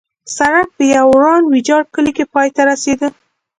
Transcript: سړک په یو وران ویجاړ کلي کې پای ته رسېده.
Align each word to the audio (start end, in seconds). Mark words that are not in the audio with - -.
سړک 0.37 0.67
په 0.77 0.83
یو 0.95 1.05
وران 1.13 1.43
ویجاړ 1.47 1.83
کلي 1.93 2.11
کې 2.17 2.25
پای 2.33 2.47
ته 2.55 2.61
رسېده. 2.69 3.07